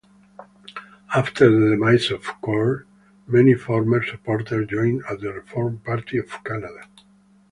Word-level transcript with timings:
After 1.15 1.51
the 1.51 1.75
demise 1.75 2.09
of 2.09 2.23
CoR, 2.41 2.87
many 3.27 3.53
former 3.53 4.03
supporters 4.03 4.67
joined 4.67 5.03
the 5.19 5.31
Reform 5.31 5.77
Party 5.77 6.17
of 6.17 6.43
Canada. 6.43 6.87